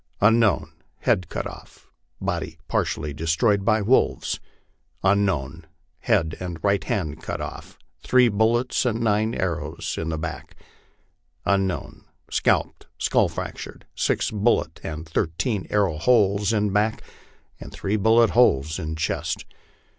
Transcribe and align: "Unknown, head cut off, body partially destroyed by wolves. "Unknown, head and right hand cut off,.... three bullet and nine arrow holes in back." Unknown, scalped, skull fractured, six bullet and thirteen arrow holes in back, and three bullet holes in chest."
"Unknown, 0.19 0.71
head 1.01 1.29
cut 1.29 1.45
off, 1.45 1.91
body 2.19 2.57
partially 2.67 3.13
destroyed 3.13 3.63
by 3.63 3.83
wolves. 3.83 4.39
"Unknown, 5.03 5.67
head 5.99 6.35
and 6.39 6.57
right 6.63 6.83
hand 6.85 7.21
cut 7.21 7.39
off,.... 7.39 7.77
three 8.01 8.27
bullet 8.27 8.83
and 8.83 9.01
nine 9.01 9.35
arrow 9.35 9.73
holes 9.75 9.99
in 9.99 10.09
back." 10.19 10.55
Unknown, 11.45 12.05
scalped, 12.31 12.87
skull 12.97 13.29
fractured, 13.29 13.85
six 13.93 14.31
bullet 14.31 14.81
and 14.83 15.07
thirteen 15.07 15.67
arrow 15.69 15.99
holes 15.99 16.51
in 16.51 16.71
back, 16.73 17.03
and 17.59 17.71
three 17.71 17.95
bullet 17.95 18.31
holes 18.31 18.79
in 18.79 18.95
chest." 18.95 19.45